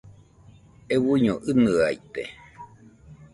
Euiño 0.95 1.33
ɨnɨaite. 1.49 2.21